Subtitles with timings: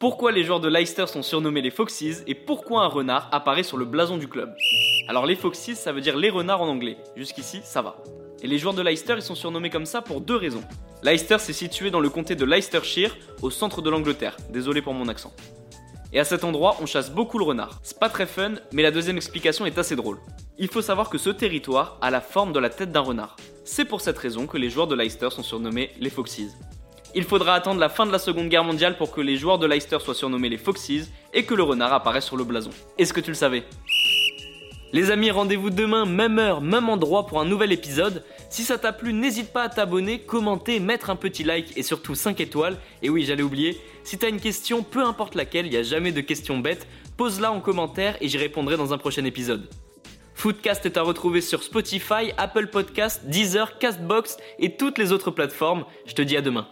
[0.00, 3.76] Pourquoi les joueurs de Leicester sont surnommés les Foxes et pourquoi un renard apparaît sur
[3.76, 4.50] le blason du club
[5.08, 8.02] Alors les Foxes ça veut dire les renards en anglais, jusqu'ici ça va.
[8.42, 10.64] Et les joueurs de Leicester ils sont surnommés comme ça pour deux raisons.
[11.02, 15.06] Leicester c'est situé dans le comté de Leicestershire, au centre de l'Angleterre, désolé pour mon
[15.06, 15.34] accent.
[16.14, 17.78] Et à cet endroit, on chasse beaucoup le renard.
[17.82, 20.16] C'est pas très fun, mais la deuxième explication est assez drôle.
[20.56, 23.36] Il faut savoir que ce territoire a la forme de la tête d'un renard.
[23.66, 26.56] C'est pour cette raison que les joueurs de Leicester sont surnommés les Foxes.
[27.14, 29.66] Il faudra attendre la fin de la Seconde Guerre mondiale pour que les joueurs de
[29.66, 32.70] Leicester soient surnommés les Foxes et que le renard apparaisse sur le blason.
[32.98, 33.64] Est-ce que tu le savais?
[34.92, 38.24] Les amis, rendez-vous demain, même heure, même endroit pour un nouvel épisode.
[38.48, 42.14] Si ça t'a plu, n'hésite pas à t'abonner, commenter, mettre un petit like et surtout
[42.14, 42.76] 5 étoiles.
[43.02, 46.10] Et oui, j'allais oublier, si t'as une question, peu importe laquelle, il n'y a jamais
[46.10, 49.68] de questions bêtes, pose-la en commentaire et j'y répondrai dans un prochain épisode.
[50.34, 55.84] Foodcast est à retrouver sur Spotify, Apple Podcast, Deezer, Castbox et toutes les autres plateformes.
[56.06, 56.66] Je te dis à demain.